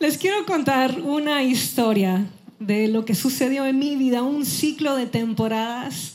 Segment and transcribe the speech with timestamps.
[0.00, 2.24] Les quiero contar una historia
[2.60, 6.14] de lo que sucedió en mi vida, un ciclo de temporadas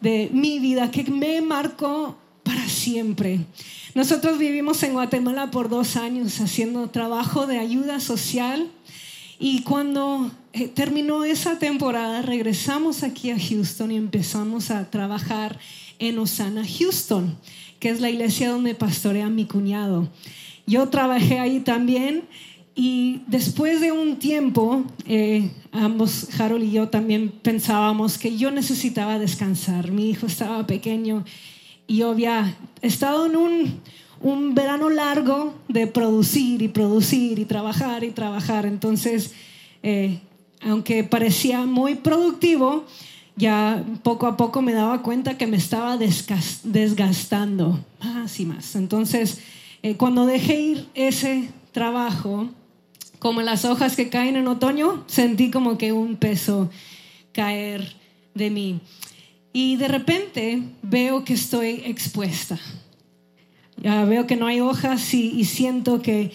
[0.00, 3.38] de mi vida que me marcó para siempre.
[3.94, 8.68] Nosotros vivimos en Guatemala por dos años haciendo trabajo de ayuda social
[9.38, 15.56] y cuando eh, terminó esa temporada regresamos aquí a Houston y empezamos a trabajar
[16.00, 17.38] en Osana, Houston,
[17.78, 20.08] que es la iglesia donde pastorea mi cuñado.
[20.66, 22.24] Yo trabajé ahí también
[22.74, 29.18] y después de un tiempo, eh, ambos, Harold y yo también pensábamos que yo necesitaba
[29.18, 29.90] descansar.
[29.90, 31.24] Mi hijo estaba pequeño
[31.86, 33.80] y yo había estado en un,
[34.20, 38.66] un verano largo de producir y producir y trabajar y trabajar.
[38.66, 39.34] Entonces,
[39.82, 40.20] eh,
[40.62, 42.84] aunque parecía muy productivo,
[43.36, 48.76] ya poco a poco me daba cuenta que me estaba desgastando más y más.
[48.76, 49.40] Entonces,
[49.82, 52.48] eh, cuando dejé ir ese trabajo,
[53.20, 56.70] como las hojas que caen en otoño, sentí como que un peso
[57.32, 57.94] caer
[58.34, 58.80] de mí.
[59.52, 62.58] Y de repente veo que estoy expuesta.
[63.76, 66.32] Ya veo que no hay hojas y, siento que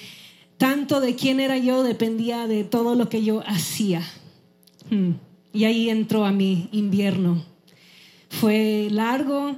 [0.58, 4.02] tanto de quién era yo dependía de todo lo que yo hacía.
[4.90, 5.14] Hmm.
[5.54, 7.44] Y ahí entró a mi invierno.
[8.30, 9.56] Fue largo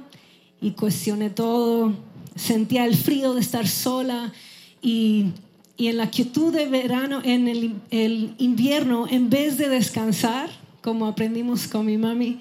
[0.62, 1.92] y cuestioné todo.
[2.36, 4.32] Sentía el frío de estar sola
[4.80, 5.32] y
[5.78, 10.50] y en la quietud de verano, en el, invierno, en vez de descansar,
[10.82, 12.40] como aprendimos con mi mami,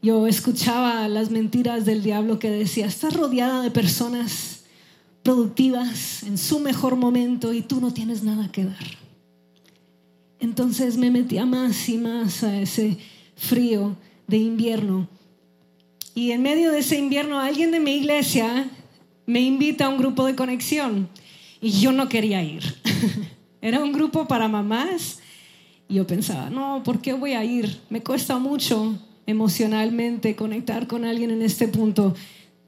[0.00, 4.62] yo escuchaba las mentiras del diablo que decía, estás rodeada de personas
[5.22, 8.86] productivas en su mejor momento y tú no tienes nada que dar.
[10.38, 12.96] Entonces me metía más y más a ese
[13.36, 13.94] frío
[14.26, 15.06] de invierno.
[16.14, 18.70] Y en medio de ese invierno alguien de mi iglesia
[19.26, 21.10] me invita a un grupo de conexión
[21.60, 22.62] y yo no quería ir.
[23.62, 25.20] Era un grupo para mamás
[25.88, 27.80] y yo pensaba, no, ¿por qué voy a ir?
[27.90, 32.14] Me cuesta mucho emocionalmente conectar con alguien en este punto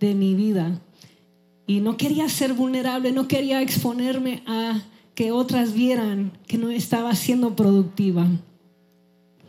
[0.01, 0.81] de mi vida.
[1.67, 4.83] Y no quería ser vulnerable, no quería exponerme a
[5.15, 8.27] que otras vieran que no estaba siendo productiva.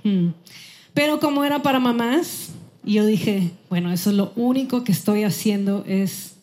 [0.04, 0.30] Hmm.
[0.94, 2.52] Pero como era para mamás,
[2.84, 6.36] yo dije, bueno, eso es lo único que estoy haciendo es,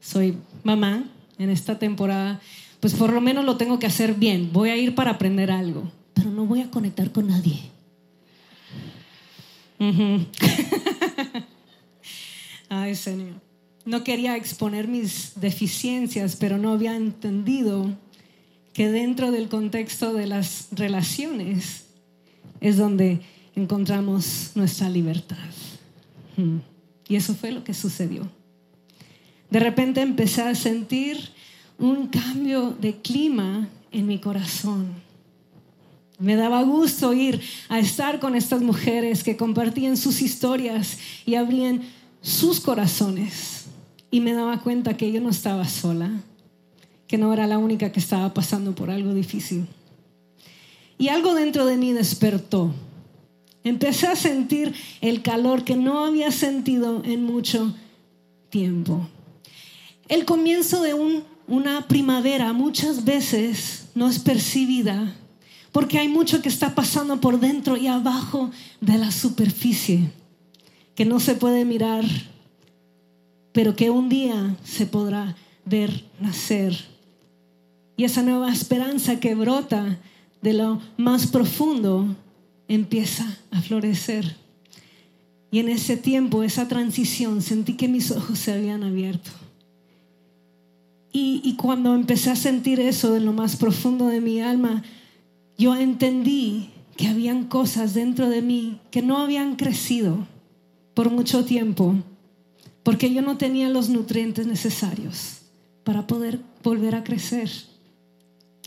[0.00, 1.04] soy mamá,
[1.38, 2.40] en esta temporada,
[2.80, 4.50] pues por lo menos lo tengo que hacer bien.
[4.52, 7.58] Voy a ir para aprender algo, pero no voy a conectar con nadie.
[12.68, 13.34] Ay, Señor.
[13.84, 17.96] No quería exponer mis deficiencias, pero no había entendido
[18.74, 21.86] que dentro del contexto de las relaciones
[22.60, 23.20] es donde
[23.56, 25.38] encontramos nuestra libertad.
[27.08, 28.30] Y eso fue lo que sucedió.
[29.50, 31.30] De repente empecé a sentir
[31.78, 34.88] un cambio de clima en mi corazón.
[36.18, 41.82] Me daba gusto ir a estar con estas mujeres que compartían sus historias y abrían
[42.20, 43.66] sus corazones.
[44.10, 46.10] Y me daba cuenta que yo no estaba sola,
[47.06, 49.66] que no era la única que estaba pasando por algo difícil.
[50.98, 52.74] Y algo dentro de mí despertó.
[53.62, 57.74] Empecé a sentir el calor que no había sentido en mucho
[58.50, 59.06] tiempo.
[60.08, 60.94] El comienzo de
[61.46, 65.14] una primavera muchas veces no es percibida
[65.72, 70.10] porque hay mucho que está pasando por dentro y abajo de la superficie
[70.94, 72.04] que no se puede mirar,
[73.52, 76.76] pero que un día se podrá ver nacer.
[77.96, 80.00] Y esa nueva esperanza que brota
[80.42, 82.16] de lo más profundo
[82.66, 84.36] empieza a florecer.
[85.50, 89.30] Y en ese tiempo, esa transición, sentí que mis ojos se habían abierto.
[91.12, 94.82] Y, cuando empecé a sentir eso en lo más profundo de mi alma,
[95.56, 100.26] yo entendí que habían cosas dentro de mí que no habían crecido
[100.94, 101.94] por mucho tiempo,
[102.82, 105.38] porque yo no tenía los nutrientes necesarios
[105.82, 107.50] para poder volver a crecer.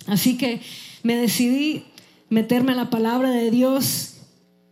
[0.07, 0.62] Así que
[1.03, 1.84] me decidí
[2.30, 4.15] meterme a la palabra de Dios.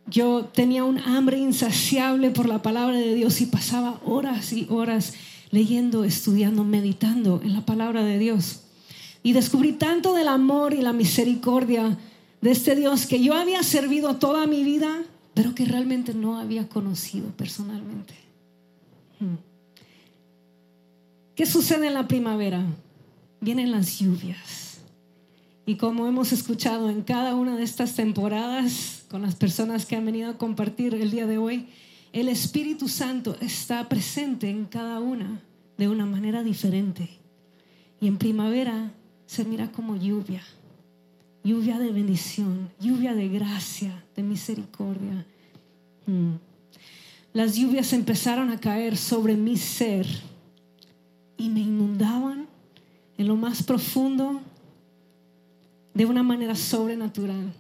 [0.08, 5.14] Yo tenía un hambre insaciable por la palabra de Dios y pasaba horas y horas
[5.52, 8.62] leyendo, estudiando, meditando en la palabra de Dios.
[9.24, 11.98] Y descubrí tanto del amor y la misericordia
[12.42, 15.04] de este Dios que yo había servido toda mi vida,
[15.34, 18.14] pero que realmente no había conocido personalmente.
[19.20, 19.36] Hmm.
[21.36, 22.66] ¿Qué sucede en la primavera?
[23.42, 24.80] Vienen las lluvias.
[25.66, 30.06] Y como hemos escuchado en cada una de estas temporadas con las personas que han
[30.06, 31.68] venido a compartir el día de hoy,
[32.12, 35.42] el Espíritu Santo está presente en cada una
[35.78, 37.10] de una manera diferente.
[38.02, 38.92] Y en primavera
[39.26, 40.44] se mira como lluvia,
[41.44, 45.26] lluvia de bendición, lluvia de gracia, de misericordia.
[46.08, 46.34] Mm.
[47.34, 50.08] Las lluvias empezaron a caer sobre mi ser
[51.38, 52.48] y me inundaban
[53.18, 54.42] en lo más profundo
[55.94, 57.54] de una manera sobrenatural.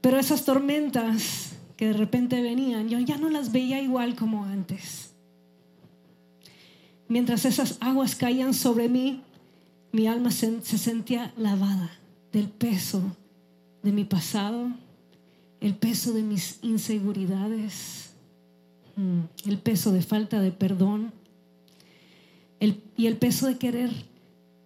[0.00, 1.43] Pero esas tormentas
[1.76, 5.14] que de repente venían, yo ya no las veía igual como antes.
[7.08, 9.22] Mientras esas aguas caían sobre mí,
[9.92, 11.90] mi alma se, sentía lavada
[12.32, 13.16] del peso
[13.82, 14.72] de mi pasado,
[15.60, 18.10] el peso de mis inseguridades,
[18.96, 21.12] mm, el peso de falta de perdón
[22.96, 23.90] y el peso de querer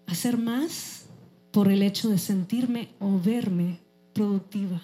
[0.06, 1.06] hacer más
[1.50, 3.80] por el hecho de sentirme o verme
[4.12, 4.82] productiva.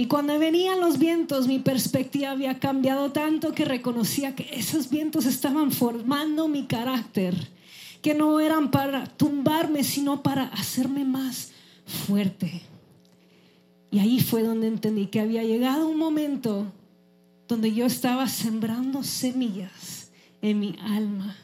[0.00, 5.26] Y cuando venían los vientos, mi perspectiva había cambiado tanto que reconocía que esos vientos
[5.26, 7.34] estaban formando mi carácter,
[8.00, 11.50] que no eran para tumbarme, sino para hacerme más
[11.84, 12.62] fuerte.
[13.90, 16.72] Y ahí fue donde entendí que había llegado un momento
[17.48, 20.12] donde yo estaba sembrando semillas
[20.42, 21.34] en mi alma.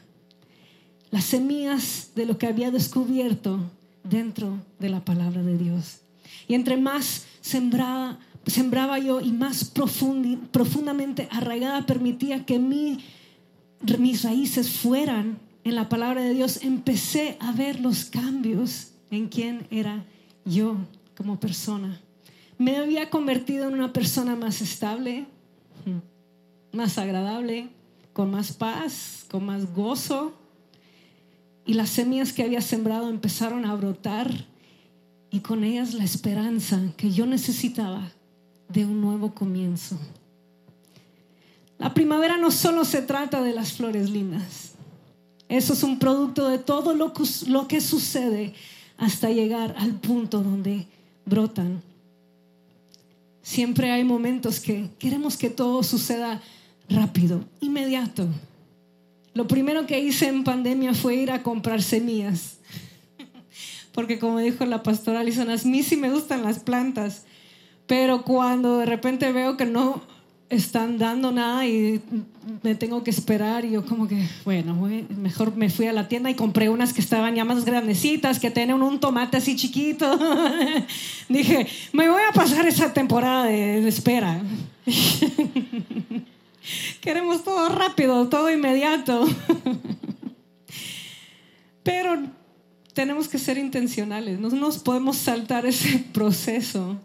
[1.11, 3.59] Las semillas de lo que había descubierto
[4.05, 5.99] dentro de la palabra de Dios.
[6.47, 8.17] Y entre más sembraba,
[8.47, 9.71] sembraba yo y más
[10.51, 13.03] profundamente arraigada permitía que mi,
[13.97, 19.65] mis raíces fueran en la palabra de Dios, empecé a ver los cambios en quién
[19.71, 20.05] era
[20.45, 20.77] yo
[21.17, 21.99] como persona.
[22.59, 25.25] Me había convertido en una persona más estable,
[26.71, 27.69] más agradable,
[28.13, 30.33] con más paz, con más gozo.
[31.65, 34.31] Y las semillas que había sembrado empezaron a brotar
[35.31, 38.11] y con ellas la esperanza que yo necesitaba
[38.69, 39.97] de un nuevo comienzo.
[41.77, 44.75] La primavera no solo se trata de las flores lindas.
[45.49, 47.13] Eso es un producto de todo lo
[47.67, 48.53] que, sucede
[48.97, 50.87] hasta llegar al punto donde
[51.25, 51.81] brotan.
[53.41, 56.41] Siempre hay momentos que queremos que todo suceda
[56.89, 58.27] rápido, inmediato.
[59.33, 62.57] Lo primero que hice en pandemia fue ir a comprar semillas.
[63.91, 67.25] Porque como dijo la pastora Alison, a mí sí me gustan las plantas.
[67.87, 70.01] Pero cuando de repente veo que no
[70.49, 72.01] están dando nada y
[72.61, 74.75] me tengo que esperar y yo como que, bueno,
[75.17, 78.51] mejor me fui a la tienda y compré unas que estaban ya más grandecitas, que
[78.51, 80.19] tienen un tomate así chiquito.
[81.29, 84.41] Dije, me voy a pasar esa temporada de, espera.
[87.01, 89.27] Queremos todo rápido, todo inmediato.
[91.83, 92.23] Pero
[92.93, 96.97] tenemos que ser intencionales, no nos podemos saltar ese proceso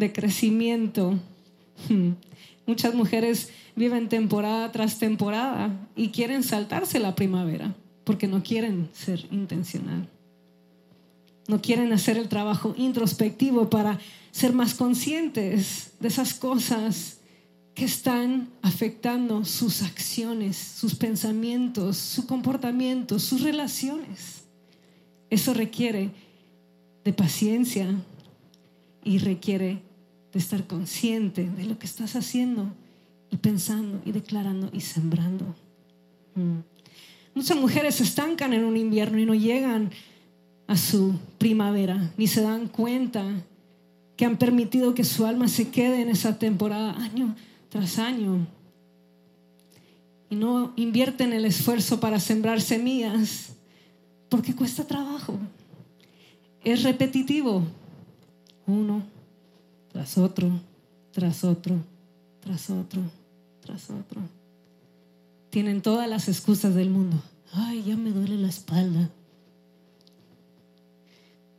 [0.00, 1.18] de crecimiento.
[1.88, 2.12] Hmm.
[2.66, 7.74] Muchas mujeres viven temporada tras temporada y quieren saltarse la primavera
[8.04, 10.08] porque no quieren ser intencional.
[11.46, 13.98] No quieren hacer el trabajo introspectivo para
[14.30, 17.18] ser más conscientes de esas cosas
[17.74, 24.44] que están afectando sus acciones, sus pensamientos, su comportamiento, sus relaciones.
[25.28, 26.10] Eso requiere
[27.04, 27.94] de paciencia
[29.04, 29.82] y requiere
[30.32, 32.72] de estar consciente de lo que estás haciendo
[33.30, 35.44] y pensando y declarando y sembrando.
[36.34, 36.58] Mm.
[37.34, 39.90] Muchas mujeres se estancan en un invierno y no llegan
[40.66, 43.24] a su primavera, ni se dan cuenta
[44.16, 47.34] que han permitido que su alma se quede en esa temporada año
[47.70, 48.46] tras año.
[50.28, 53.54] Y no invierten el esfuerzo para sembrar semillas
[54.28, 55.38] porque cuesta trabajo.
[56.62, 57.64] Es repetitivo.
[58.66, 59.02] Uno,
[59.92, 60.50] tras otro,
[61.12, 61.76] tras otro,
[62.40, 63.02] tras otro,
[63.60, 64.20] tras otro.
[65.50, 67.20] Tienen todas las excusas del mundo.
[67.52, 69.10] Ay, ya me duele la espalda.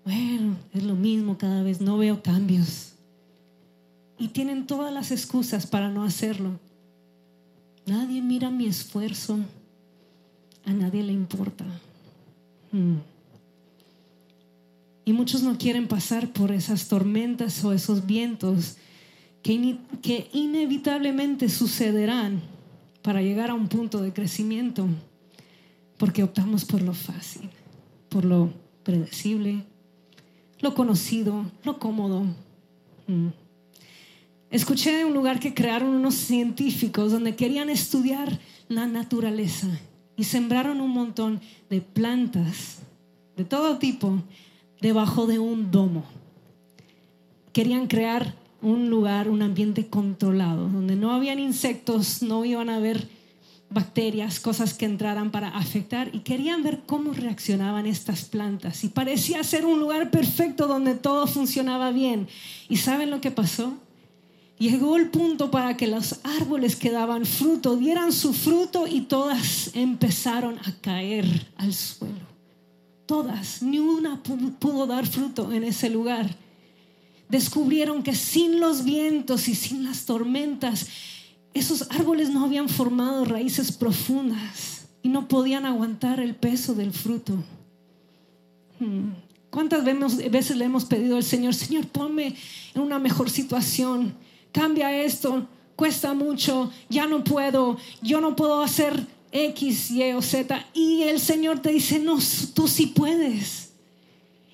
[0.05, 2.93] Bueno, es lo mismo cada vez, no veo cambios.
[4.17, 6.59] Y tienen todas las excusas para no hacerlo.
[7.85, 9.39] Nadie mira mi esfuerzo,
[10.65, 11.65] a nadie le importa.
[12.71, 12.97] Hmm.
[15.11, 18.77] Y muchos no quieren pasar por esas tormentas o esos vientos
[19.43, 22.41] que, que inevitablemente sucederán
[23.01, 24.87] para llegar a un punto de crecimiento,
[25.97, 27.49] porque optamos por lo fácil,
[28.07, 28.53] por lo
[28.83, 29.65] predecible,
[30.61, 32.23] lo conocido, lo cómodo.
[33.07, 33.31] Mm.
[34.49, 38.39] Escuché de un lugar que crearon unos científicos donde querían estudiar
[38.69, 39.67] la naturaleza
[40.15, 42.77] y sembraron un montón de plantas
[43.35, 44.23] de todo tipo
[44.81, 46.03] debajo de un domo.
[47.53, 53.07] Querían crear un lugar, un ambiente controlado, donde no habían insectos, no iban a haber
[53.69, 58.83] bacterias, cosas que entraran para afectar y querían ver cómo reaccionaban estas plantas.
[58.83, 62.27] Y parecía ser un lugar perfecto donde todo funcionaba bien.
[62.69, 63.73] ¿Y saben lo que pasó?
[64.59, 69.71] Llegó el punto para que los árboles que daban fruto dieran su fruto y todas
[69.73, 72.30] empezaron a caer al suelo.
[73.11, 76.33] Todas, ni una pudo dar fruto en ese lugar.
[77.27, 80.87] Descubrieron que sin los vientos y sin las tormentas,
[81.53, 87.33] esos árboles no habían formado raíces profundas y no podían aguantar el peso del fruto.
[88.79, 89.09] Hmm.
[89.49, 92.37] ¿Cuántas veces le hemos pedido al Señor, Señor, ponme
[92.73, 94.13] en una mejor situación?
[94.53, 100.67] Cambia esto, cuesta mucho, ya no puedo, yo no puedo hacer X, Y o Z.
[100.73, 102.17] Y el Señor te dice, no,
[102.53, 103.69] tú sí puedes.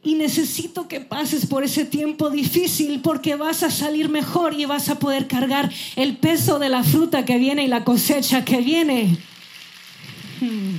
[0.03, 4.89] Y necesito que pases por ese tiempo difícil porque vas a salir mejor y vas
[4.89, 9.17] a poder cargar el peso de la fruta que viene y la cosecha que viene.
[10.39, 10.77] Hmm.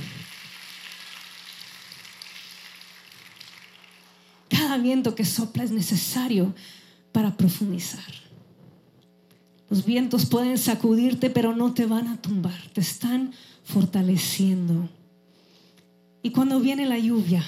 [4.49, 6.55] Cada viento que sopla es necesario
[7.11, 8.03] para profundizar.
[9.69, 13.33] Los vientos pueden sacudirte, pero no te van a tumbar, te están
[13.73, 14.89] fortaleciendo.
[16.21, 17.43] Y cuando viene la lluvia,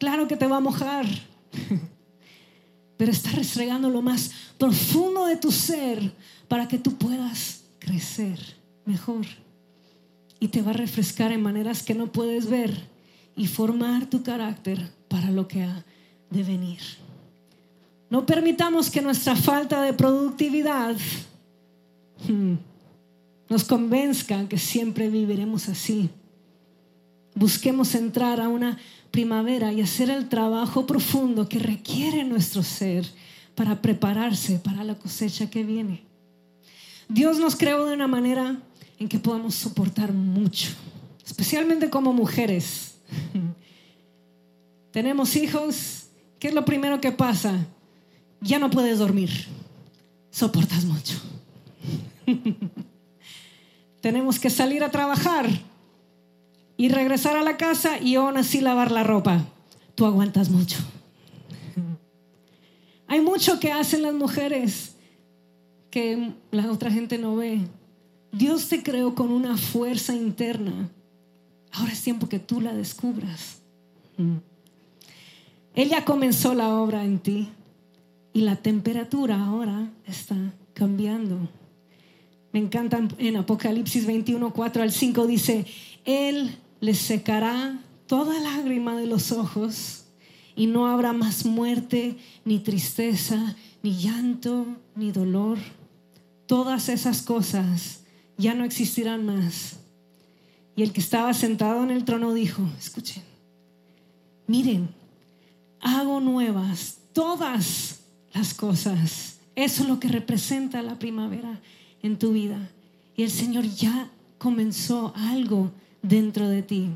[0.00, 1.04] Claro que te va a mojar,
[2.96, 6.10] pero está restregando lo más profundo de tu ser
[6.48, 8.40] para que tú puedas crecer
[8.86, 9.26] mejor.
[10.40, 12.88] Y te va a refrescar en maneras que no puedes ver
[13.36, 15.84] y formar tu carácter para lo que ha
[16.30, 16.80] de venir.
[18.08, 20.96] No permitamos que nuestra falta de productividad
[22.26, 22.54] hmm,
[23.50, 26.08] nos convenzca que siempre viviremos así.
[27.34, 28.78] Busquemos entrar a una
[29.10, 33.04] primavera y hacer el trabajo profundo que requiere nuestro ser
[33.56, 36.04] para prepararse para la cosecha que viene.
[37.08, 38.62] Dios nos creó de una manera
[39.00, 40.68] en que podamos soportar mucho,
[41.26, 42.94] especialmente como mujeres.
[44.92, 46.06] Tenemos hijos,
[46.38, 47.66] ¿qué es lo primero que pasa?
[48.40, 49.30] Ya no puedes dormir,
[50.30, 51.16] soportas mucho.
[54.00, 55.48] Tenemos que salir a trabajar,
[56.80, 59.44] y regresar a la casa y aún así lavar la ropa.
[59.94, 60.78] Tú aguantas mucho.
[63.06, 64.96] Hay mucho que hacen las mujeres
[65.90, 67.60] que la otra gente no ve.
[68.32, 70.88] Dios te creó con una fuerza interna.
[71.70, 73.58] Ahora es tiempo que tú la descubras.
[75.74, 77.50] Él ya comenzó la obra en ti
[78.32, 80.34] y la temperatura ahora está
[80.72, 81.46] cambiando.
[82.52, 85.66] Me encanta en Apocalipsis 21, 4 al 5 dice,
[86.04, 90.04] Él les secará toda lágrima de los ojos
[90.56, 94.66] y no habrá más muerte, ni tristeza, ni llanto,
[94.96, 95.58] ni dolor.
[96.46, 98.00] Todas esas cosas
[98.36, 99.76] ya no existirán más.
[100.74, 103.22] Y el que estaba sentado en el trono dijo, escuchen,
[104.48, 104.88] miren,
[105.80, 108.00] hago nuevas todas
[108.32, 109.38] las cosas.
[109.54, 111.60] Eso es lo que representa la primavera
[112.02, 112.70] en tu vida.
[113.16, 115.70] Y el Señor ya comenzó algo
[116.02, 116.88] dentro de ti.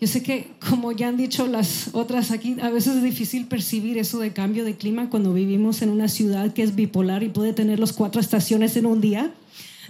[0.00, 3.96] Yo sé que, como ya han dicho las otras aquí, a veces es difícil percibir
[3.96, 7.54] eso de cambio de clima cuando vivimos en una ciudad que es bipolar y puede
[7.54, 9.32] tener las cuatro estaciones en un día.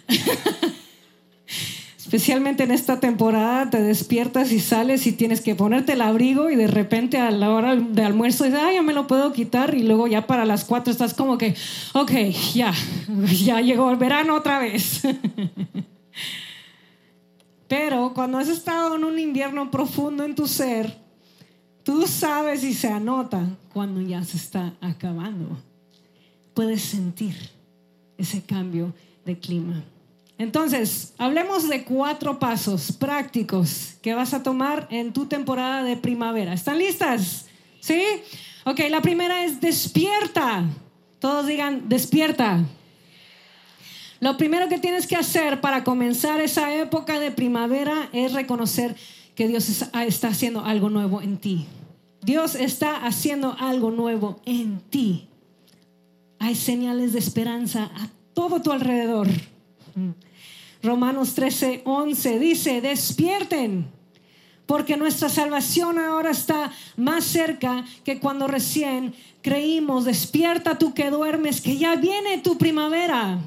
[2.07, 6.55] Especialmente en esta temporada te despiertas y sales y tienes que ponerte el abrigo y
[6.55, 9.83] de repente a la hora de almuerzo dices, ah, ya me lo puedo quitar y
[9.83, 11.57] luego ya para las cuatro estás como que,
[11.95, 12.13] ok,
[12.55, 12.73] ya,
[13.45, 15.03] ya llegó el verano otra vez.
[17.67, 20.97] Pero cuando has estado en un invierno profundo en tu ser,
[21.83, 25.59] tú sabes y se anota cuando ya se está acabando.
[26.55, 27.35] Puedes sentir
[28.17, 28.95] ese cambio
[29.25, 29.83] de clima.
[30.39, 36.53] Entonces, hablemos de cuatro pasos prácticos que vas a tomar en tu temporada de primavera.
[36.53, 37.47] ¿Están listas?
[37.81, 38.03] ¿Sí?
[38.65, 40.65] Ok, la primera es despierta.
[41.21, 42.65] Todos digan, despierta.
[44.21, 48.97] Lo primero que tienes que hacer para comenzar esa época de primavera es reconocer
[49.35, 51.67] que Dios está haciendo algo nuevo en ti.
[52.23, 55.29] Dios está haciendo algo nuevo en ti.
[56.39, 59.29] Hay señales de esperanza a todo tu alrededor.
[60.87, 63.91] Romanos 13, 11 dice, despierten,
[64.67, 70.05] porque nuestra salvación ahora está más cerca que cuando recién creímos.
[70.05, 73.39] Despierta tú que duermes, que ya viene tu primavera.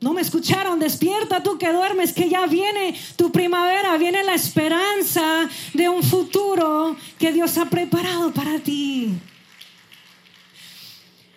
[0.00, 5.48] No me escucharon, despierta tú que duermes, que ya viene tu primavera, viene la esperanza
[5.74, 9.12] de un futuro que Dios ha preparado para ti.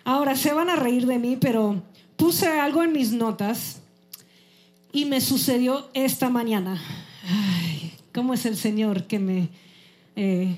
[0.04, 1.82] Ahora se van a reír de mí, pero
[2.16, 3.83] puse algo en mis notas
[4.94, 6.80] Y me sucedió esta mañana.
[7.28, 9.48] Ay, ¿cómo es el Señor que me,
[10.14, 10.54] eh,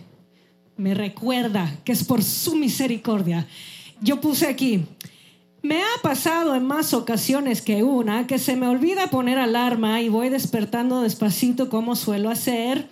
[0.76, 3.46] me recuerda que es por su misericordia?
[4.02, 4.84] Yo puse aquí,
[5.62, 10.10] me ha pasado en más ocasiones que una que se me olvida poner alarma y
[10.10, 12.90] voy despertando despacito como suelo hacer.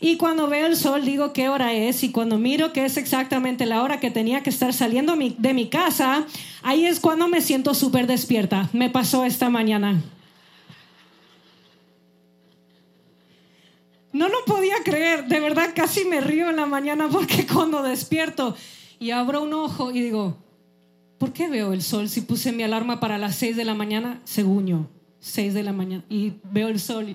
[0.00, 3.66] Y cuando veo el sol digo qué hora es y cuando miro que es exactamente
[3.66, 6.24] la hora que tenía que estar saliendo de mi casa,
[6.62, 8.68] ahí es cuando me siento súper despierta.
[8.72, 10.00] Me pasó esta mañana.
[14.14, 18.56] No lo podía creer, de verdad casi me río en la mañana porque cuando despierto
[19.00, 20.38] y abro un ojo y digo,
[21.18, 24.20] ¿por qué veo el sol si puse mi alarma para las 6 de la mañana?
[24.22, 24.86] Según yo,
[25.18, 26.04] 6 de la mañana.
[26.08, 27.08] Y veo el sol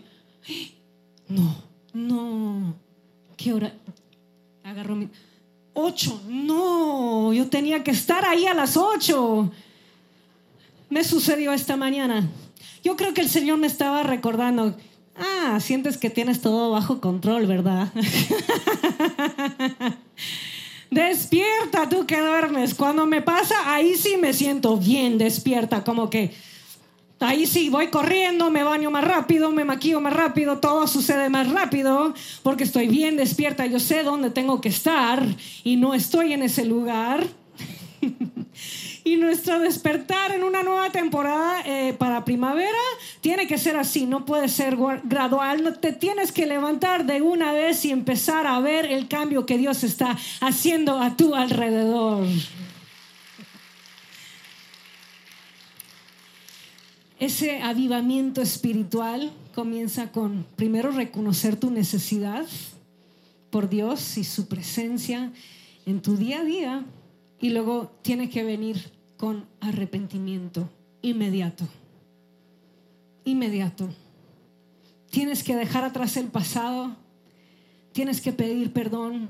[0.45, 0.75] y,
[1.29, 1.55] no,
[1.93, 2.75] no,
[3.37, 3.73] ¿qué hora?
[4.65, 5.07] Agarro mi...
[5.75, 9.49] 8, no, yo tenía que estar ahí a las 8.
[10.89, 12.29] Me sucedió esta mañana.
[12.83, 14.75] Yo creo que el Señor me estaba recordando,
[15.17, 17.91] ah, sientes que tienes todo bajo control, ¿verdad?
[20.91, 22.73] Despierta tú que duermes.
[22.73, 26.31] Cuando me pasa, ahí sí me siento bien despierta, como que
[27.19, 31.51] ahí sí voy corriendo, me baño más rápido, me maquillo más rápido, todo sucede más
[31.51, 32.13] rápido,
[32.43, 35.23] porque estoy bien despierta, yo sé dónde tengo que estar
[35.63, 37.25] y no estoy en ese lugar.
[39.09, 42.77] y nuestro despertar en una nueva temporada eh, para primavera
[43.21, 47.85] tiene que ser así, no puede ser gradual, te tienes que levantar de una vez
[47.85, 52.27] y empezar a ver el cambio que Dios está haciendo a tu alrededor.
[57.17, 62.45] Ese avivamiento espiritual comienza con primero reconocer tu necesidad
[63.49, 65.33] por Dios y su presencia
[65.87, 66.85] en tu día a día
[67.41, 70.69] y luego tiene que venir con arrepentimiento
[71.01, 71.67] inmediato.
[73.25, 73.89] Inmediato.
[75.09, 76.95] Tienes que dejar atrás el pasado.
[77.91, 79.29] Tienes que pedir perdón.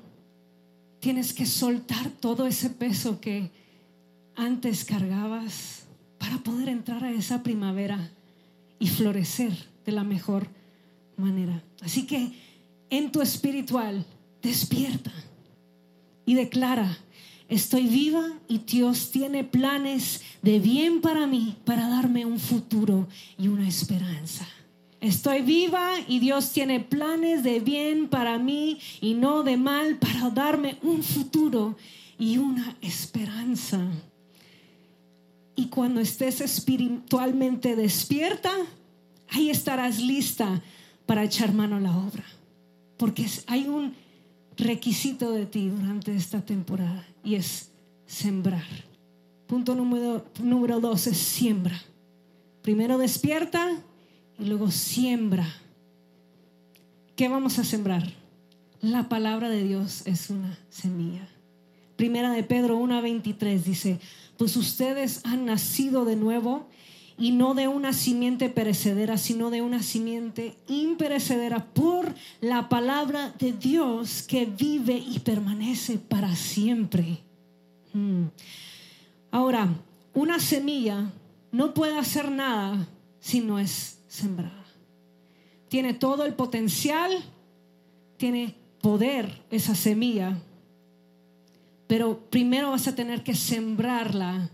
[1.00, 3.50] Tienes que soltar todo ese peso que
[4.36, 5.88] antes cargabas
[6.20, 8.12] para poder entrar a esa primavera
[8.78, 9.54] y florecer
[9.86, 10.50] de la mejor
[11.18, 11.64] manera.
[11.82, 12.34] Así que
[12.92, 14.06] en tu espiritual,
[14.44, 15.12] despierta
[16.28, 16.96] y declara,
[17.50, 23.08] Estoy viva y Dios tiene planes de bien para mí, para darme un futuro
[23.40, 24.48] y una esperanza.
[25.02, 30.30] Estoy viva y Dios tiene planes de bien para mí y no de mal para
[30.30, 31.76] darme un futuro
[32.20, 33.82] y una esperanza.
[35.56, 38.54] Y cuando estés espiritualmente despierta,
[39.28, 40.62] ahí estarás lista
[41.08, 42.26] para echar mano a la obra.
[42.98, 43.96] Porque hay un
[44.56, 47.72] requisito de ti durante esta temporada y es
[48.06, 48.66] sembrar.
[49.48, 51.82] Punto número, número dos es siembra.
[52.62, 53.82] Primero despierta
[54.38, 55.48] y luego siembra.
[57.16, 58.14] ¿Qué vamos a sembrar?
[58.82, 61.28] La palabra de Dios es una semilla.
[61.96, 64.00] Primera de Pedro 1.23 dice,
[64.38, 66.70] pues ustedes han nacido de nuevo
[67.20, 73.52] y no de una simiente perecedera, sino de una simiente imperecedera por la palabra de
[73.52, 77.20] Dios que vive y permanece para siempre.
[77.94, 78.28] Hmm.
[79.32, 79.68] Ahora,
[80.14, 81.12] una semilla
[81.52, 82.88] no puede hacer nada
[83.20, 84.66] si no es sembrada.
[85.68, 87.12] Tiene todo el potencial,
[88.18, 90.38] tiene poder esa semilla,
[91.86, 94.50] pero primero vas a tener que sembrarla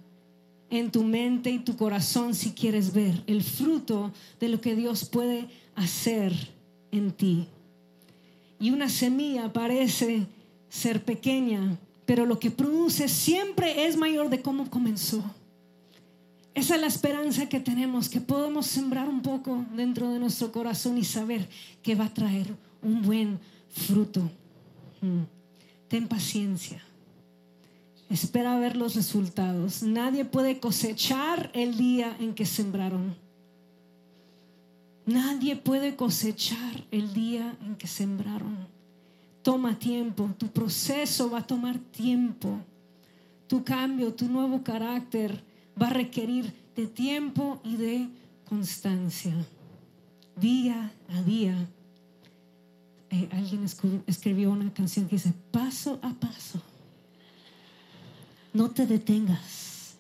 [0.70, 5.06] en tu mente y tu corazón si quieres ver el fruto de lo que Dios
[5.06, 6.34] puede hacer
[6.92, 7.48] en ti.
[8.60, 10.28] Y una semilla parece
[10.70, 15.24] ser pequeña, pero lo que produce siempre es mayor de cómo comenzó.
[16.54, 20.98] Esa es la esperanza que tenemos, que podemos sembrar un poco dentro de nuestro corazón
[20.98, 21.50] y saber
[21.84, 24.22] que va a traer un buen fruto.
[25.02, 25.24] Mm.
[25.90, 26.85] Ten paciencia.
[28.10, 29.82] Espera ver los resultados.
[29.82, 33.16] Nadie puede cosechar el día en que sembraron.
[35.06, 38.68] Nadie puede cosechar el día en que sembraron.
[39.42, 42.60] Toma tiempo, tu proceso va a tomar tiempo.
[43.48, 45.44] Tu cambio, tu nuevo carácter
[45.80, 48.10] va a requerir de tiempo y de
[48.48, 49.34] constancia.
[50.36, 51.56] Día a día.
[53.12, 53.66] Eh, alguien
[54.08, 56.62] escribió una canción que dice, paso a paso
[58.56, 59.98] no te detengas.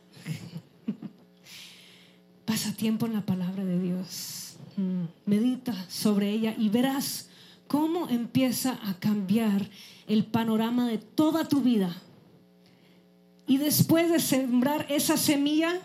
[2.45, 4.55] Pasa tiempo en la palabra de Dios.
[4.77, 7.27] Mm, medita sobre ella y verás
[7.67, 9.69] cómo empieza a cambiar
[10.07, 12.01] el panorama de toda tu vida.
[13.45, 15.81] Y después de sembrar esa semilla,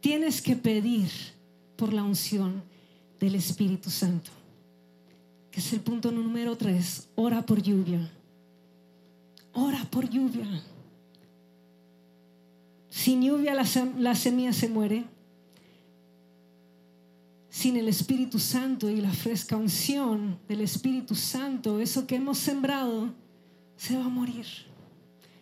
[0.00, 1.10] tienes que pedir
[1.76, 2.62] por la unción.
[3.18, 4.30] del Espíritu Santo.
[5.50, 7.08] Que es el punto número tres.
[7.14, 8.10] Ora por lluvia.
[9.54, 10.46] Ora por lluvia.
[13.06, 13.64] Sin lluvia la,
[13.98, 15.04] la semilla se muere.
[17.48, 23.14] Sin el Espíritu Santo y la fresca unción del Espíritu Santo, eso que hemos sembrado,
[23.76, 24.44] se va a morir.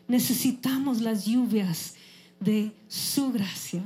[0.07, 1.95] Necesitamos las lluvias
[2.39, 3.83] de su gracia,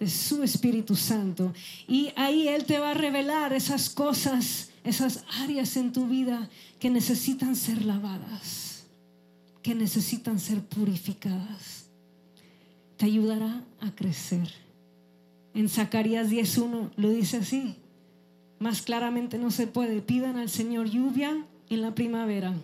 [0.00, 1.52] de su Espíritu Santo.
[1.86, 6.48] Y ahí Él te va a revelar esas cosas, esas áreas en tu vida
[6.78, 8.86] que necesitan ser lavadas,
[9.60, 11.87] que necesitan ser purificadas.
[12.98, 14.52] Te ayudará a crecer.
[15.54, 17.76] En Zacarías 10.1 lo dice así.
[18.58, 20.02] Más claramente no se puede.
[20.02, 22.54] Pidan al Señor lluvia en la primavera,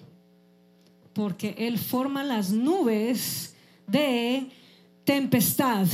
[1.12, 3.54] porque Él forma las nubes
[3.86, 4.50] de
[5.04, 5.86] tempestad.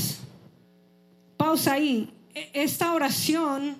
[1.36, 2.10] Pausa ahí.
[2.34, 3.76] E, esta oración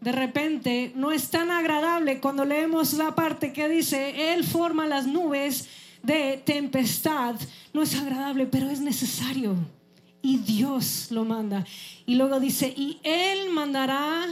[0.00, 5.06] de repente no es tan agradable cuando leemos la parte que dice, Él forma las
[5.06, 5.68] nubes
[6.02, 7.36] de tempestad.
[7.72, 9.56] No es agradable, pero es necesario.
[10.22, 11.64] Y Dios lo manda.
[12.06, 14.26] Y luego dice, y Él mandará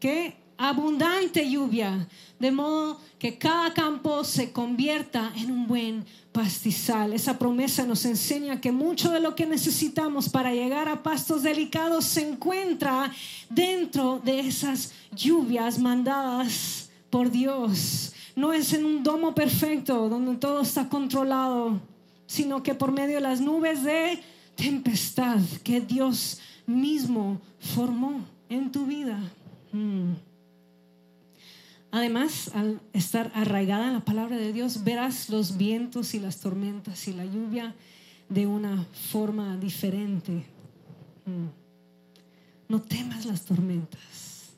[0.00, 2.08] que abundante lluvia,
[2.38, 7.12] de modo que cada campo se convierta en un buen pastizal.
[7.12, 12.04] Esa promesa nos enseña que mucho de lo que necesitamos para llegar a pastos delicados
[12.04, 13.10] se encuentra
[13.48, 18.12] dentro de esas lluvias mandadas por Dios.
[18.36, 21.80] No es en un domo perfecto donde todo está controlado,
[22.26, 24.20] sino que por medio de las nubes de
[24.54, 29.18] tempestad que Dios mismo formó en tu vida.
[29.72, 30.12] Mm.
[31.92, 37.08] Además, al estar arraigada en la palabra de Dios, verás los vientos y las tormentas
[37.08, 37.74] y la lluvia
[38.28, 40.44] de una forma diferente.
[41.24, 41.46] Mm.
[42.68, 44.50] No temas las tormentas.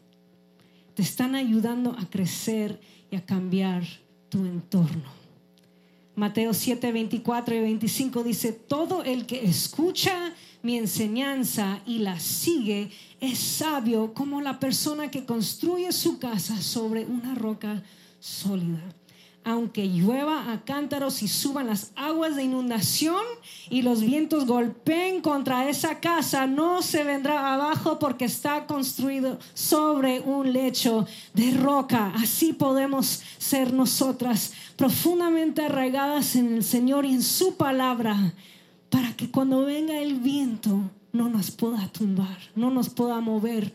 [0.95, 3.83] Te están ayudando a crecer y a cambiar
[4.29, 5.19] tu entorno.
[6.15, 12.91] Mateo 7, 24 y 25 dice, todo el que escucha mi enseñanza y la sigue
[13.21, 17.85] es sabio como la persona que construye su casa sobre una roca
[18.19, 18.83] sólida.
[19.45, 23.23] Aunque llueva a cántaros y suban las aguas de inundación
[23.71, 30.21] y los vientos golpeen contra esa casa, no se vendrá abajo porque está construido sobre
[30.21, 32.13] un lecho de roca.
[32.17, 38.35] Así podemos ser nosotras profundamente arraigadas en el Señor y en su palabra
[38.91, 43.73] para que cuando venga el viento no nos pueda tumbar, no nos pueda mover.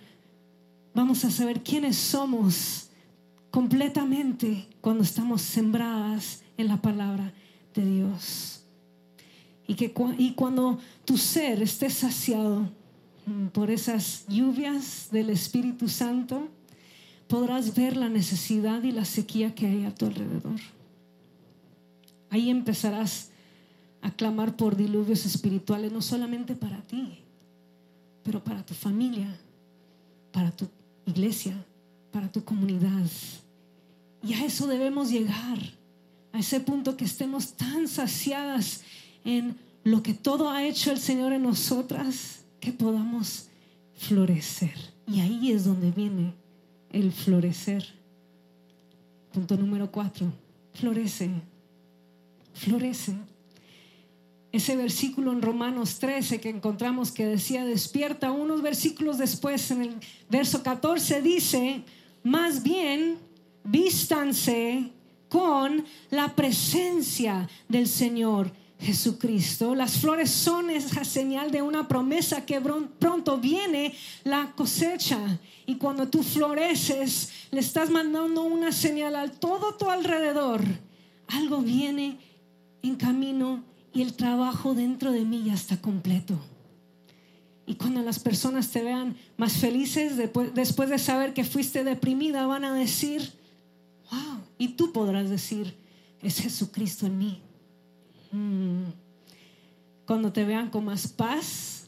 [0.93, 2.89] Vamos a saber quiénes somos
[3.53, 7.31] completamente cuando estamos sembradas en la palabra
[7.75, 8.63] de Dios.
[9.67, 12.67] Y, que, y cuando tu ser esté saciado
[13.27, 16.47] mm, por esas lluvias del Espíritu Santo,
[17.27, 20.59] podrás ver la necesidad y la sequía que hay a tu alrededor.
[22.31, 23.29] Ahí empezarás
[24.01, 27.19] a clamar por diluvios espirituales, no solamente para ti,
[28.23, 29.37] pero para tu familia,
[30.31, 30.67] para tu
[31.05, 31.53] iglesia,
[32.11, 33.05] para tu comunidad.
[34.25, 35.59] Y a eso debemos llegar,
[36.31, 38.81] a ese punto que estemos tan saciadas
[39.25, 43.47] en lo que todo ha hecho el Señor en nosotras, que podamos
[43.95, 44.75] florecer.
[45.05, 46.33] Y ahí es donde viene
[46.91, 47.85] el florecer.
[49.33, 50.31] Punto número cuatro,
[50.73, 51.29] florece,
[52.53, 53.15] florece
[54.53, 59.95] ese versículo en Romanos 13 que encontramos que decía, despierta, unos versículos después, en el
[60.29, 61.81] verso 14 dice,
[62.21, 63.17] más bien,
[63.63, 64.91] vístanse
[65.29, 69.73] con la presencia del Señor Jesucristo.
[69.73, 72.61] Las flores son esa señal de una promesa que
[72.99, 75.39] pronto viene la cosecha.
[75.65, 80.61] Y cuando tú floreces, le estás mandando una señal al todo tu alrededor.
[81.27, 82.19] Algo viene
[82.81, 86.37] en camino y el trabajo dentro de mí ya está completo.
[87.65, 92.65] Y cuando las personas te vean más felices después de saber que fuiste deprimida, van
[92.65, 93.31] a decir,
[94.57, 95.75] y tú podrás decir,
[96.21, 97.41] es Jesucristo en mí.
[98.31, 98.83] Mm.
[100.05, 101.87] Cuando te vean con más paz,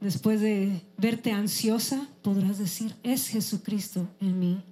[0.00, 4.62] después de verte ansiosa, podrás decir, es Jesucristo en mí.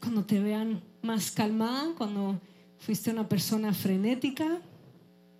[0.00, 2.40] Cuando te vean más calmada, cuando
[2.78, 4.60] fuiste una persona frenética,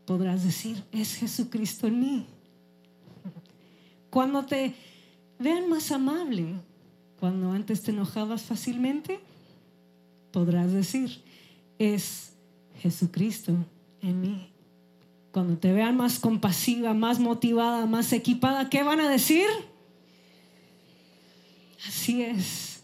[0.06, 2.26] podrás decir, es Jesucristo en mí.
[4.10, 4.74] Cuando te
[5.38, 6.54] vean más amable,
[7.18, 9.20] cuando antes te enojabas fácilmente,
[10.34, 11.22] podrás decir,
[11.78, 12.32] es
[12.80, 13.54] Jesucristo
[14.02, 14.50] en mí.
[15.30, 19.46] Cuando te vean más compasiva, más motivada, más equipada, ¿qué van a decir?
[21.86, 22.82] Así es.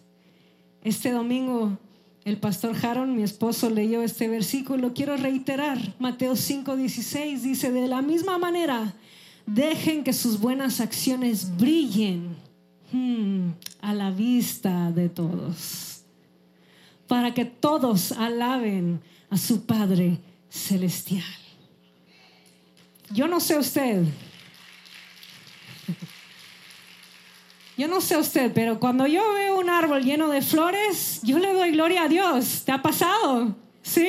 [0.85, 1.77] Este domingo
[2.25, 4.93] el pastor Haron, mi esposo, leyó este versículo.
[4.95, 8.95] Quiero reiterar, Mateo 5:16 dice, de la misma manera,
[9.47, 12.37] dejen que sus buenas acciones brillen
[12.93, 13.49] hmm,
[13.81, 15.90] a la vista de todos,
[17.11, 20.19] para que todos alaben a su Padre
[20.49, 21.25] Celestial.
[23.13, 24.05] Yo no sé usted,
[27.77, 31.53] Yo no sé usted, pero cuando yo veo un árbol lleno de flores, yo le
[31.53, 32.63] doy gloria a Dios.
[32.65, 33.57] ¿Te ha pasado?
[33.83, 34.09] ¿Sí?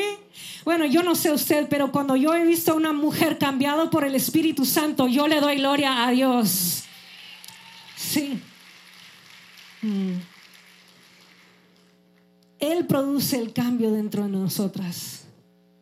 [0.64, 4.04] Bueno, yo no sé usted, pero cuando yo he visto a una mujer cambiada por
[4.04, 6.84] el Espíritu Santo, yo le doy gloria a Dios.
[7.96, 8.42] Sí.
[9.82, 10.31] Mm.
[12.62, 15.24] Él produce el cambio dentro de nosotras.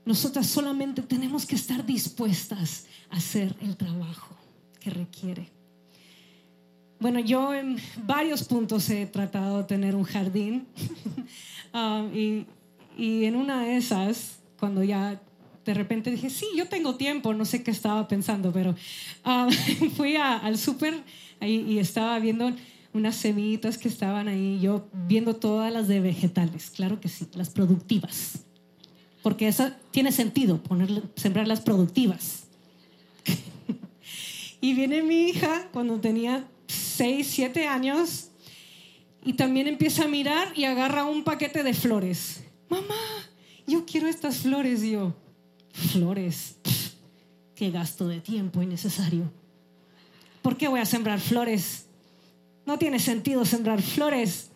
[0.06, 4.34] Nosotras solamente tenemos que estar dispuestas a hacer el trabajo
[4.80, 5.52] que requiere.
[7.02, 10.68] Bueno, yo en varios puntos he tratado de tener un jardín
[11.74, 12.46] um, y,
[12.98, 15.22] en una de esas, cuando ya
[15.66, 18.74] de repente dije, sí, yo tengo tiempo, no sé qué estaba pensando, pero
[19.26, 19.52] um,
[19.98, 21.04] fui al súper
[21.42, 22.54] y estaba viendo
[22.94, 27.50] unas semillitas que estaban ahí, yo viendo todas las de vegetales, claro que sí, las
[27.50, 28.40] productivas,
[29.22, 32.46] porque eso tiene sentido, poner, sembrar las productivas.
[34.62, 38.30] y viene mi hija cuando tenía 6, 7 años
[39.24, 42.44] y también empieza a mirar y agarra un paquete de flores.
[42.70, 42.96] Mamá,
[43.68, 44.82] yo quiero estas flores.
[44.82, 45.14] yo,
[45.74, 46.58] flores,
[47.56, 49.32] qué gasto de tiempo innecesario.
[50.42, 51.89] ¿Por qué voy a sembrar flores?
[52.70, 54.52] No tiene sentido sembrar flores.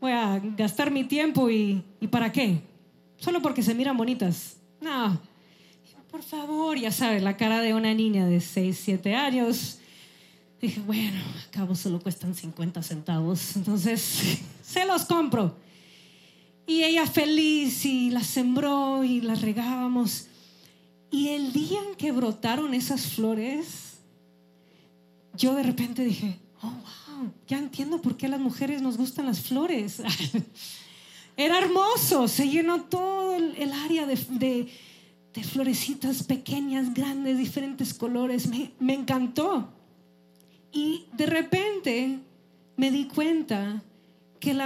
[0.00, 2.62] Voy a gastar mi tiempo y, ¿y para qué?
[3.18, 4.56] Solo porque se miran bonitas.
[4.80, 5.20] No,
[6.10, 9.78] por favor, ya sabes, la cara de una niña de 6, 7 años
[10.58, 15.58] Dije, bueno, a cabo solo cuestan 50 centavos, entonces se los compro.
[16.66, 20.28] Y ella feliz y las sembró y las regábamos.
[21.10, 23.98] Y el día en que brotaron esas flores,
[25.34, 29.40] yo de repente dije, oh, wow, ya entiendo por qué las mujeres nos gustan las
[29.40, 30.02] flores.
[31.36, 34.68] Era hermoso, se llenó todo el, área de,
[35.42, 38.46] florecitas pequeñas, grandes, diferentes colores.
[38.46, 39.68] Me, me encantó.
[40.72, 42.18] Y de repente
[42.76, 43.82] me di cuenta
[44.40, 44.56] que,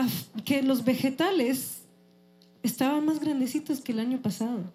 [0.45, 1.83] que los vegetales
[2.63, 4.73] estaban más grandecitos que el año pasado.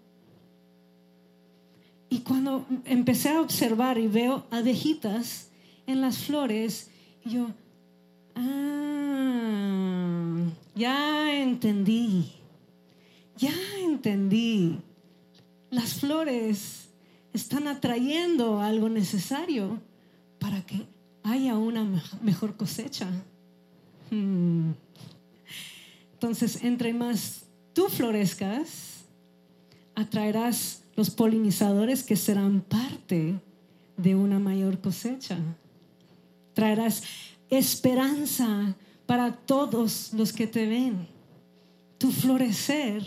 [2.10, 5.50] Y cuando empecé a observar y veo abejitas
[5.88, 6.90] en las flores,
[7.26, 7.48] yo,
[8.36, 9.14] ah,
[10.76, 12.32] ya entendí,
[13.38, 14.80] ya entendí.
[15.70, 16.90] Las flores
[17.34, 19.82] están atrayendo algo necesario
[20.40, 20.86] para que
[21.24, 21.84] haya una
[22.22, 23.08] mejor cosecha.
[24.12, 24.72] Hmm.
[26.14, 29.06] Entonces, entre más tú florezcas,
[29.96, 33.40] atraerás los polinizadores que serán parte
[33.98, 35.38] de una mayor cosecha.
[36.54, 37.04] Traerás
[37.50, 41.08] esperanza para todos los que te ven.
[41.98, 43.04] Tu florecer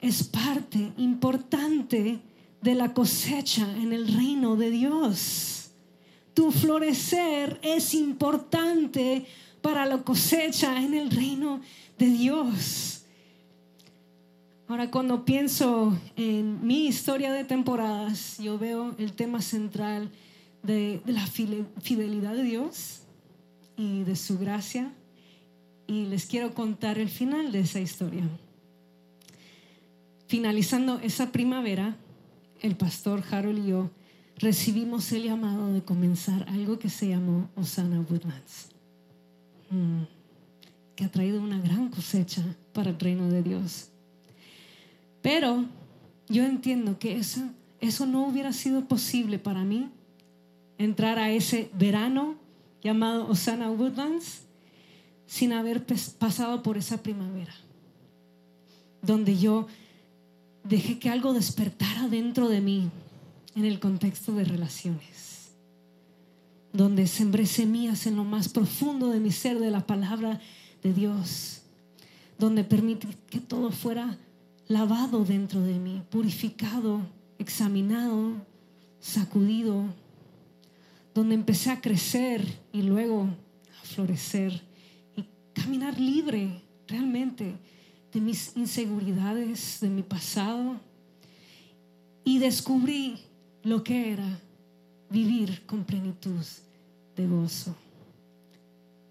[0.00, 2.20] es parte importante
[2.62, 5.70] de la cosecha en el reino de Dios.
[6.34, 9.26] Tu florecer es importante
[9.60, 11.60] para la cosecha en el reino
[11.98, 13.02] de Dios.
[14.68, 20.10] Ahora, cuando pienso en mi historia de temporadas, yo veo el tema central
[20.62, 23.02] de, la fidelidad de Dios
[23.76, 24.92] y de su gracia.
[25.86, 28.28] Y les quiero contar el final de esa historia.
[30.28, 31.96] Finalizando esa primavera,
[32.60, 33.90] el pastor Harold y yo
[34.40, 38.68] recibimos el llamado de comenzar algo que se llamó Osana Woodlands,
[39.70, 40.02] mm,
[40.96, 42.42] que ha traído una gran cosecha
[42.72, 43.90] para el reino de Dios.
[45.20, 45.66] Pero
[46.28, 47.40] yo entiendo que eso,
[47.80, 49.90] eso no hubiera sido posible para mí,
[50.80, 52.36] entrar a ese verano
[52.82, 54.44] llamado Osana Woodlands,
[55.26, 55.84] sin haber
[56.18, 57.52] pasado por esa primavera,
[59.02, 59.66] donde yo
[60.64, 62.88] dejé que algo despertara dentro de mí
[63.54, 65.50] en el contexto de relaciones,
[66.72, 70.40] donde sembré semillas en lo más profundo de mi ser de la palabra
[70.82, 71.60] de Dios,
[72.38, 74.16] donde permití que todo fuera
[74.66, 77.02] lavado dentro de mí, purificado,
[77.38, 78.32] examinado,
[78.98, 79.84] sacudido,
[81.14, 83.28] donde empecé a crecer y luego
[83.80, 84.62] a florecer
[85.16, 87.56] y caminar libre realmente
[88.12, 90.80] de mis inseguridades, de mi pasado.
[92.24, 93.18] Y descubrí
[93.62, 94.40] lo que era
[95.08, 96.44] vivir con plenitud
[97.16, 97.74] de gozo.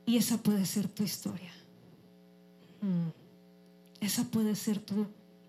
[0.06, 1.52] Y esa puede ser tu historia.
[2.82, 3.10] Mm.
[4.02, 5.06] Esa puede ser tu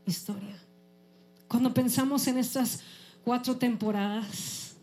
[0.07, 0.59] historia.
[1.49, 2.81] Cuando pensamos en estas
[3.25, 4.75] cuatro temporadas,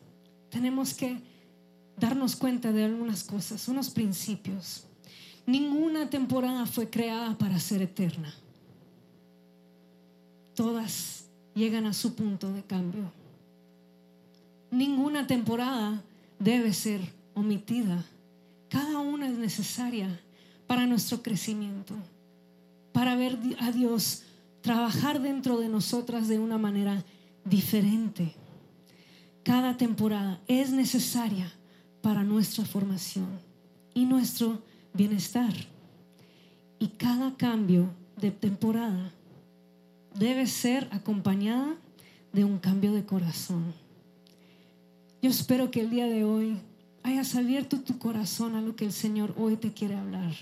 [0.50, 1.22] tenemos que
[1.98, 4.84] darnos cuenta de algunas cosas, unos principios.
[5.46, 8.34] Ninguna temporada fue creada para ser eterna.
[10.56, 13.12] Todas llegan a su punto de cambio.
[14.70, 16.04] Ninguna temporada
[16.40, 17.02] debe ser
[17.34, 18.06] omitida.
[18.70, 20.20] Cada una es necesaria
[20.68, 21.96] para nuestro crecimiento,
[22.92, 24.24] para ver a Dios
[24.62, 27.06] trabajar dentro de nosotras de una manera
[27.46, 28.36] diferente.
[29.44, 31.57] Cada temporada es necesaria
[32.08, 33.28] para nuestra formación
[33.94, 34.62] y nuestro
[34.94, 35.54] bienestar.
[36.80, 39.12] Y cada cambio de temporada
[40.16, 41.76] debe ser acompañada
[42.32, 43.74] de un cambio de corazón.
[45.22, 46.58] Yo espero que el día de hoy
[47.04, 50.34] hayas abierto tu corazón a lo que el Señor hoy te quiere hablar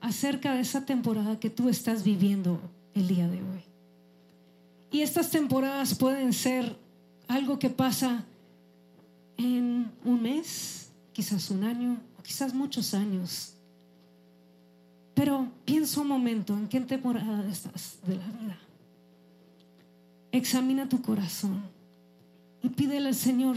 [0.00, 2.60] acerca de esa temporada que tú estás viviendo
[2.96, 3.62] el día de hoy.
[4.90, 6.76] Y estas temporadas pueden ser
[7.28, 8.24] algo que pasa
[9.40, 13.54] en un mes, quizás un año, quizás muchos años.
[15.14, 18.58] Pero piensa un momento en qué temporada estás de la vida.
[20.32, 21.62] Examina tu corazón
[22.62, 23.56] y pídele al Señor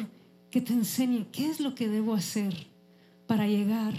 [0.50, 2.68] que te enseñe qué es lo que debo hacer
[3.28, 3.94] para llegar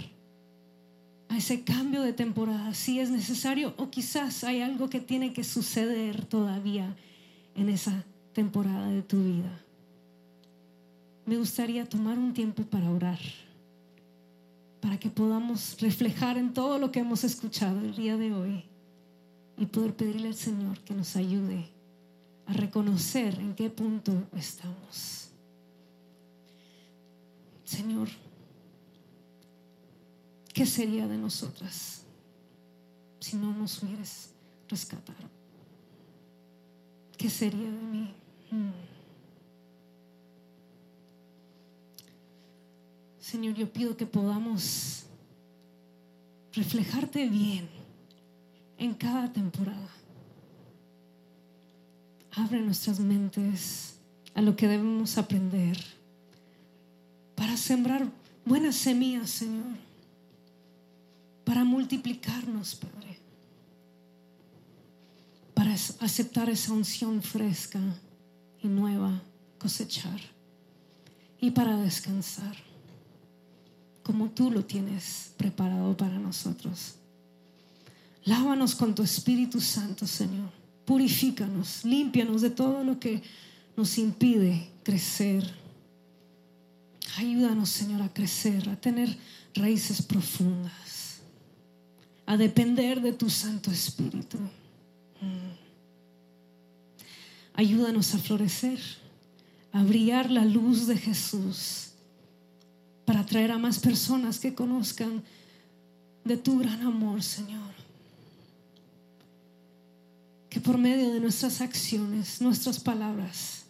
[1.29, 5.43] a ese cambio de temporada, si es necesario, o quizás hay algo que tiene que
[5.43, 6.95] suceder todavía
[7.55, 9.64] en esa temporada de tu vida.
[11.25, 13.19] Me gustaría tomar un tiempo para orar,
[14.79, 18.65] para que podamos reflejar en todo lo que hemos escuchado el día de hoy
[19.57, 21.67] y poder pedirle al Señor que nos ayude
[22.45, 25.29] a reconocer en qué punto estamos.
[27.63, 28.07] Señor,
[30.53, 32.03] ¿qué sería de nosotras
[33.19, 34.29] si no nos hubieras
[34.69, 35.27] rescatado?
[37.17, 38.13] ¿Qué sería de mí?
[38.51, 38.94] Mm.
[43.25, 45.05] Señor, yo pido que podamos
[46.53, 47.67] reflejarte bien
[48.77, 49.89] en cada temporada.
[52.33, 53.95] Abre nuestras mentes
[54.35, 55.75] a lo que debemos aprender
[57.33, 58.07] para sembrar
[58.45, 59.75] buenas semillas, Señor,
[61.45, 63.17] para multiplicarnos, Padre,
[65.55, 67.81] para aceptar esa unción fresca
[68.61, 69.19] y nueva,
[69.57, 70.19] cosechar
[71.41, 72.74] y para descansar
[74.05, 76.93] como tú lo tienes preparado para nosotros.
[78.23, 80.51] Lávanos con tu Espíritu Santo, Señor.
[80.85, 83.23] Purifícanos, límpianos de todo lo que
[83.75, 85.51] nos impide crecer.
[87.17, 89.17] Ayúdanos, Señor, a crecer, a tener
[89.55, 91.21] raíces profundas,
[92.27, 94.37] a depender de tu Santo Espíritu.
[94.37, 95.55] Mm.
[97.55, 98.79] Ayúdanos a florecer,
[99.71, 101.94] a brillar la luz de Jesús,
[103.05, 105.23] para atraer a más personas que conozcan
[106.23, 107.73] de tu gran amor, Señor.
[110.49, 113.65] Que por medio de nuestras acciones, nuestras palabras,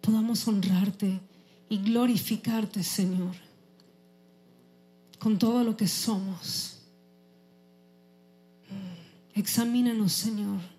[0.00, 1.20] podamos honrarte
[1.68, 3.34] y glorificarte, Señor,
[5.18, 6.78] con todo lo que somos.
[9.34, 10.71] Examínanos, Señor